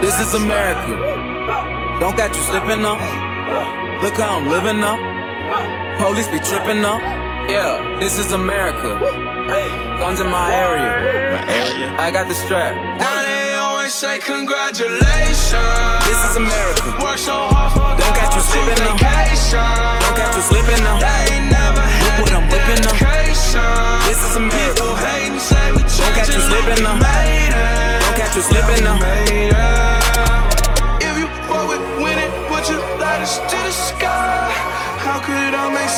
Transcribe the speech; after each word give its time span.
This 0.00 0.20
is 0.20 0.34
America. 0.34 0.92
Don't 2.00 2.16
got 2.16 2.28
you 2.28 2.42
slipping 2.42 2.84
up. 2.84 3.00
Look 4.04 4.20
how 4.20 4.36
I'm 4.36 4.46
living 4.46 4.84
up. 4.84 5.00
Police 5.96 6.28
be 6.28 6.38
tripping 6.38 6.84
up. 6.84 7.00
Yeah, 7.48 7.96
this 7.98 8.18
is 8.18 8.32
America. 8.32 9.00
Guns 9.96 10.20
in 10.20 10.28
my 10.28 10.52
area. 10.52 10.92
My 11.32 11.44
area. 11.48 11.96
I 11.96 12.10
got 12.12 12.28
the 12.28 12.34
strap. 12.34 12.76
Now 13.00 13.22
they 13.24 13.54
always 13.56 13.94
say 13.94 14.18
congratulations. 14.18 16.04
This 16.04 16.20
is 16.28 16.36
America. 16.36 16.92
Work 17.00 17.16
so 17.16 17.48
hard 17.48 17.72
for 17.72 17.96
Don't 17.96 18.12
got 18.12 18.28
you 18.36 18.42
slipping 18.44 18.76
up. 18.84 19.00
Don't 19.00 20.16
got 20.20 20.36
you 20.36 20.42
slipping 20.44 20.84
up. 20.84 21.00
They 21.00 21.40
ain't 21.40 21.48
never 21.48 21.80
had 21.80 22.20
what 22.20 22.32
I'm 22.36 22.44
whipping 22.52 22.84
up. 22.84 23.00
This 24.04 24.20
is 24.20 24.36
America. 24.36 24.76
People 24.76 24.92
hating, 24.92 25.40
say 25.40 25.72
we 25.72 25.80
Don't 25.80 26.12
got 26.12 26.28
you 26.28 26.42
slipping 26.44 26.84
up. 26.84 27.00
Don't 27.00 28.16
got 28.20 28.36
you 28.36 28.42
slipping 28.44 28.84
up. 28.84 29.65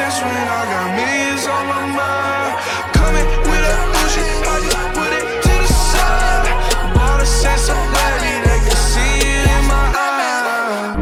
Sense 0.00 0.24
when 0.24 0.32
I 0.32 0.62
got 0.72 0.88
millions 0.96 1.44
on 1.44 1.64
my 1.68 1.84
mind? 2.00 2.52
Coming 2.96 3.28
with 3.48 3.72
a 3.72 3.76
I 4.00 4.56
just 4.64 4.88
put 4.96 5.12
it 5.12 5.26
to 5.44 5.52
the 5.60 5.68
side. 5.92 6.48
Bought 6.96 7.20
a 7.20 7.28
sense 7.28 7.68
of 7.68 7.78
clarity, 7.92 8.34
they 8.48 8.60
can 8.64 8.78
see 8.92 9.14
it 9.28 9.44
in 9.44 9.62
my 9.68 9.84
eyes. 9.92 10.96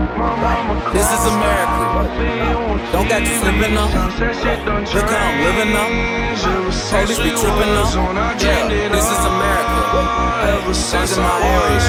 This 0.96 1.08
is 1.14 1.22
America. 1.30 1.82
Don't 2.92 3.08
got 3.12 3.22
you 3.22 3.34
slipping 3.38 3.76
up. 3.78 3.90
Look 4.94 5.10
how 5.14 5.30
I'm 5.30 5.36
living 5.46 5.72
up. 5.78 5.90
Police 6.90 7.22
be 7.22 7.30
tripping 7.38 7.74
up. 7.78 7.88
Yeah, 8.42 8.66
this 8.94 9.06
is 9.14 9.22
America. 9.32 9.78
In 10.68 11.22
my 11.22 11.38
area. 11.44 11.80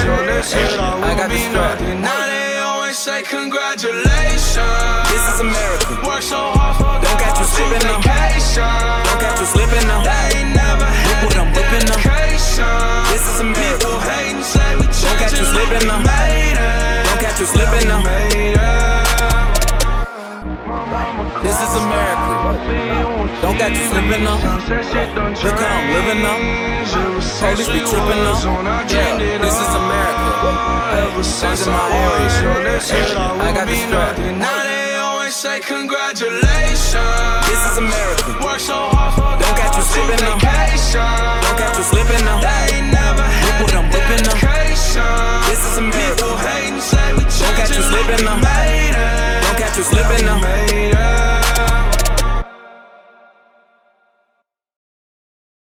I 1.08 1.12
got 1.18 1.28
the 1.30 1.38
strap. 1.38 1.80
Now 1.80 2.20
they 2.26 2.58
always 2.58 2.96
say 2.96 3.22
congratulations. 3.22 5.10
This 5.12 5.24
is 5.34 5.40
America. 5.40 5.98
Work 6.06 6.22
so 6.22 6.40
hard 6.56 6.76
for 6.76 6.99
Don't 7.40 7.48
got 7.48 7.56
you 7.56 7.64
slipping 7.64 7.88
vacation. 7.88 8.68
Don't 9.08 9.16
got 9.16 9.40
you 9.40 9.48
slipping 9.48 9.88
never 10.52 10.84
had 10.84 11.24
what 11.24 11.36
I'm 11.40 11.48
whipping 11.56 11.88
dedication. 11.88 12.68
This 13.08 13.24
is 13.24 13.40
say 14.44 14.76
we 14.76 14.84
Don't 14.84 15.16
got 15.16 15.32
you 15.32 15.48
slipping 15.48 15.88
it. 15.88 16.60
Don't 17.08 17.16
got 17.16 17.40
you 17.40 17.48
slipping 17.48 17.88
it. 17.88 18.60
This 21.40 21.56
is 21.64 21.72
America. 21.80 22.60
Don't 23.40 23.56
got 23.56 23.72
you 23.72 23.88
slipping 23.88 24.28
up. 24.28 24.36
Look 25.40 25.56
how 25.56 25.80
I'm 25.80 25.88
living 25.96 26.20
up. 26.28 26.44
Police 27.40 27.72
be 27.72 27.80
tripping 27.88 28.20
up. 28.20 28.36
Yeah, 28.92 29.16
this 29.16 29.56
is 29.56 29.72
America. 29.80 30.28
Guns 31.40 31.66
in 31.66 31.72
my 31.72 31.88
area. 31.88 32.84
I 33.40 33.52
got 33.56 33.66
the 33.66 33.76
strap. 33.76 34.69
Now 35.42 35.48
they 35.48 35.56
always 35.56 35.64
say 35.64 35.74
congratulations. 35.74 37.46
This 37.48 37.72
is 37.72 37.78
America. 37.78 38.44
Work 38.44 38.60
so 38.60 38.74
hard 38.74 39.14
for 39.14 39.42
Don't 39.42 39.56
got 39.56 39.76
you 39.76 39.82
slipping 39.82 40.24
up. 40.26 40.40
vacation. 40.40 41.00
Don't 41.00 41.58
got 41.58 41.76
you 41.76 41.84
slipping 41.84 42.28
up. 42.28 42.42
They 42.42 42.76
ain't 42.76 42.92
never 42.92 43.22
had 43.22 43.62
what 43.62 43.74
I'm 43.74 43.88
whipping 43.88 44.26
up. 44.28 44.36
This 45.48 45.64
is 45.64 45.78
America. 45.78 46.16
People 46.16 46.36
hating, 46.36 46.80
say 46.80 47.12
we 47.14 47.24
Don't 47.24 47.56
got 47.56 47.68
you 47.72 47.82
slipping 47.82 48.20
we 48.20 48.28
up. 48.28 48.42
made 48.42 48.92
it. 48.92 49.42
Don't 49.42 49.58
got 49.58 49.76
you 49.76 49.84
slipping 49.84 50.28
up. 50.28 50.42
Made 50.42 50.69